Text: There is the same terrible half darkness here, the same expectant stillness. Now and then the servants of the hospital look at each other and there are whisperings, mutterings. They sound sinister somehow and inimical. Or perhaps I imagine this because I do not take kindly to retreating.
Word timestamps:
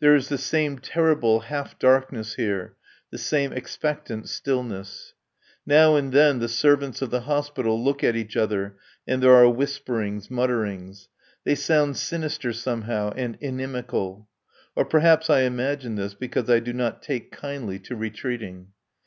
There 0.00 0.14
is 0.14 0.28
the 0.28 0.36
same 0.36 0.78
terrible 0.80 1.40
half 1.40 1.78
darkness 1.78 2.34
here, 2.34 2.76
the 3.10 3.16
same 3.16 3.54
expectant 3.54 4.28
stillness. 4.28 5.14
Now 5.64 5.96
and 5.96 6.12
then 6.12 6.40
the 6.40 6.48
servants 6.50 7.00
of 7.00 7.08
the 7.08 7.22
hospital 7.22 7.82
look 7.82 8.04
at 8.04 8.14
each 8.14 8.36
other 8.36 8.76
and 9.08 9.22
there 9.22 9.32
are 9.34 9.48
whisperings, 9.48 10.30
mutterings. 10.30 11.08
They 11.44 11.54
sound 11.54 11.96
sinister 11.96 12.52
somehow 12.52 13.14
and 13.16 13.38
inimical. 13.40 14.28
Or 14.76 14.84
perhaps 14.84 15.30
I 15.30 15.44
imagine 15.44 15.94
this 15.94 16.12
because 16.12 16.50
I 16.50 16.60
do 16.60 16.74
not 16.74 17.02
take 17.02 17.32
kindly 17.32 17.78
to 17.78 17.96
retreating. 17.96 18.72